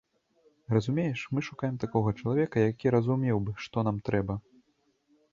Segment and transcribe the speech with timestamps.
[0.75, 4.39] Разумееш, мы шукаем такога чалавека, які зразумеў бы, што нам трэба.